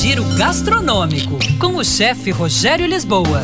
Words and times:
Giro 0.00 0.24
gastronômico 0.36 1.38
com 1.60 1.76
o 1.76 1.84
chefe 1.84 2.30
Rogério 2.30 2.86
Lisboa. 2.86 3.42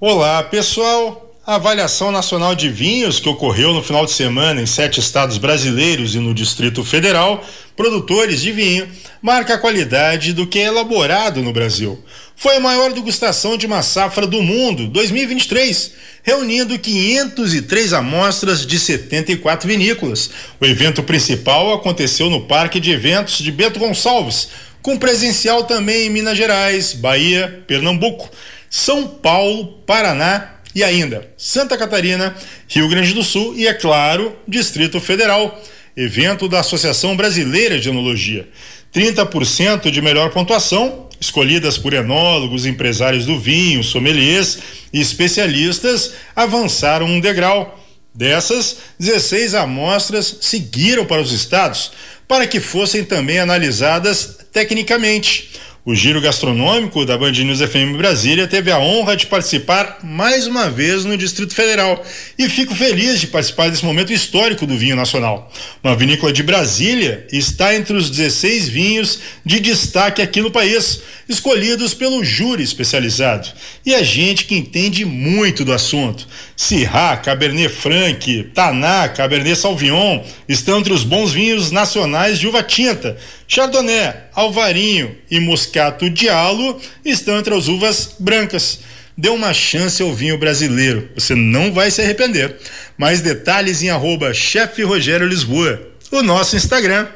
Olá, 0.00 0.42
pessoal. 0.42 1.31
A 1.52 1.56
avaliação 1.56 2.10
nacional 2.10 2.54
de 2.54 2.70
vinhos 2.70 3.20
que 3.20 3.28
ocorreu 3.28 3.74
no 3.74 3.82
final 3.82 4.06
de 4.06 4.12
semana 4.12 4.62
em 4.62 4.64
sete 4.64 5.00
estados 5.00 5.36
brasileiros 5.36 6.14
e 6.14 6.18
no 6.18 6.32
Distrito 6.32 6.82
Federal, 6.82 7.46
produtores 7.76 8.40
de 8.40 8.50
vinho, 8.50 8.88
marca 9.20 9.52
a 9.52 9.58
qualidade 9.58 10.32
do 10.32 10.46
que 10.46 10.58
é 10.58 10.68
elaborado 10.68 11.42
no 11.42 11.52
Brasil. 11.52 12.02
Foi 12.34 12.56
a 12.56 12.60
maior 12.60 12.94
degustação 12.94 13.58
de 13.58 13.66
uma 13.66 13.82
safra 13.82 14.26
do 14.26 14.40
mundo, 14.40 14.86
2023, 14.86 15.92
reunindo 16.22 16.78
503 16.78 17.92
amostras 17.92 18.66
de 18.66 18.78
74 18.78 19.68
vinícolas. 19.68 20.30
O 20.58 20.64
evento 20.64 21.02
principal 21.02 21.74
aconteceu 21.74 22.30
no 22.30 22.46
Parque 22.46 22.80
de 22.80 22.92
Eventos 22.92 23.36
de 23.36 23.52
Bento 23.52 23.78
Gonçalves, 23.78 24.48
com 24.80 24.96
presencial 24.96 25.64
também 25.64 26.06
em 26.06 26.10
Minas 26.10 26.38
Gerais, 26.38 26.94
Bahia, 26.94 27.62
Pernambuco, 27.66 28.30
São 28.70 29.06
Paulo, 29.06 29.82
Paraná 29.86 30.61
e 30.74 30.82
ainda 30.82 31.28
Santa 31.36 31.76
Catarina, 31.76 32.34
Rio 32.68 32.88
Grande 32.88 33.12
do 33.12 33.22
Sul 33.22 33.54
e, 33.56 33.66
é 33.66 33.74
claro, 33.74 34.36
Distrito 34.46 35.00
Federal. 35.00 35.60
Evento 35.94 36.48
da 36.48 36.60
Associação 36.60 37.14
Brasileira 37.14 37.78
de 37.78 37.90
Enologia. 37.90 38.48
30% 38.94 39.90
de 39.90 40.00
melhor 40.00 40.30
pontuação, 40.30 41.08
escolhidas 41.20 41.78
por 41.78 41.92
enólogos, 41.92 42.66
empresários 42.66 43.26
do 43.26 43.38
vinho, 43.38 43.84
sommeliers 43.84 44.58
e 44.92 45.00
especialistas, 45.00 46.14
avançaram 46.34 47.06
um 47.06 47.20
degrau. 47.20 47.78
Dessas, 48.14 48.76
16 48.98 49.54
amostras 49.54 50.36
seguiram 50.42 51.06
para 51.06 51.22
os 51.22 51.32
estados, 51.32 51.92
para 52.28 52.46
que 52.46 52.60
fossem 52.60 53.04
também 53.04 53.38
analisadas 53.38 54.38
tecnicamente. 54.52 55.50
O 55.84 55.96
Giro 55.96 56.20
Gastronômico 56.20 57.04
da 57.04 57.18
Band 57.18 57.32
News 57.32 57.58
FM 57.58 57.96
Brasília 57.96 58.46
teve 58.46 58.70
a 58.70 58.78
honra 58.78 59.16
de 59.16 59.26
participar 59.26 59.98
mais 60.04 60.46
uma 60.46 60.70
vez 60.70 61.04
no 61.04 61.16
Distrito 61.16 61.56
Federal 61.56 62.00
e 62.38 62.48
fico 62.48 62.72
feliz 62.72 63.20
de 63.20 63.26
participar 63.26 63.68
desse 63.68 63.84
momento 63.84 64.12
histórico 64.12 64.64
do 64.64 64.78
vinho 64.78 64.94
nacional. 64.94 65.50
Uma 65.82 65.96
vinícola 65.96 66.32
de 66.32 66.44
Brasília 66.44 67.26
está 67.32 67.74
entre 67.74 67.96
os 67.96 68.08
16 68.10 68.68
vinhos 68.68 69.18
de 69.44 69.58
destaque 69.58 70.22
aqui 70.22 70.40
no 70.40 70.52
país, 70.52 71.00
escolhidos 71.28 71.94
pelo 71.94 72.22
júri 72.22 72.62
especializado. 72.62 73.48
E 73.84 73.92
a 73.92 74.04
gente 74.04 74.44
que 74.44 74.54
entende 74.54 75.04
muito 75.04 75.64
do 75.64 75.72
assunto. 75.72 76.28
Syrah, 76.56 77.16
Cabernet 77.16 77.68
Franc, 77.68 78.50
Taná, 78.54 79.08
Cabernet 79.08 79.56
Sauvignon 79.56 80.22
estão 80.48 80.78
entre 80.78 80.92
os 80.92 81.02
bons 81.02 81.32
vinhos 81.32 81.72
nacionais 81.72 82.38
de 82.38 82.46
uva 82.46 82.62
tinta. 82.62 83.18
Chardonnay, 83.54 84.14
Alvarinho 84.32 85.14
e 85.30 85.38
Moscato 85.38 86.08
Diallo 86.08 86.80
estão 87.04 87.38
entre 87.38 87.54
as 87.54 87.68
uvas 87.68 88.14
brancas. 88.18 88.78
Dê 89.14 89.28
uma 89.28 89.52
chance 89.52 90.02
ao 90.02 90.14
vinho 90.14 90.38
brasileiro, 90.38 91.10
você 91.14 91.34
não 91.34 91.70
vai 91.70 91.90
se 91.90 92.00
arrepender. 92.00 92.56
Mais 92.96 93.20
detalhes 93.20 93.82
em 93.82 93.90
arroba 93.90 94.32
chefe 94.32 94.82
Rogério 94.82 95.28
Lisboa, 95.28 95.78
o 96.10 96.22
nosso 96.22 96.56
Instagram. 96.56 97.06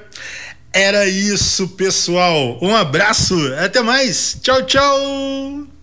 Era 0.75 1.09
isso, 1.09 1.69
pessoal. 1.69 2.59
Um 2.61 2.77
abraço, 2.77 3.35
até 3.55 3.81
mais. 3.81 4.37
Tchau, 4.43 4.63
tchau. 4.67 5.76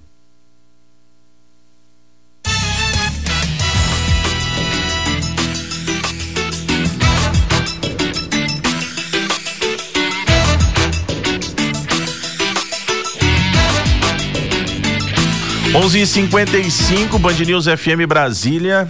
11:55 15.74 17.18
Band 17.18 17.46
News 17.46 17.66
FM 17.66 18.06
Brasília. 18.08 18.88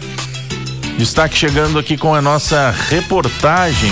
Destaque 0.98 1.36
chegando 1.36 1.80
aqui 1.80 1.96
com 1.96 2.14
a 2.14 2.22
nossa 2.22 2.72
reportagem 2.90 3.92